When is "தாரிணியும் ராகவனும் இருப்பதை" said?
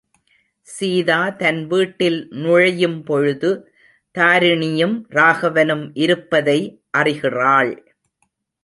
4.17-6.59